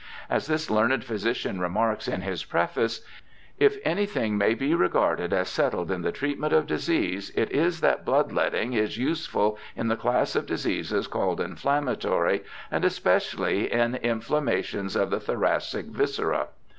[0.31, 3.05] As this learned physician remarks in his preface,'
[3.69, 8.03] If anything may be regarded as settled in the treatment of disease, it is that
[8.03, 14.95] blood letting is useful in the class of diseases called inflammatory, and especially in inflammations
[14.95, 16.47] of the thoracic viscera.'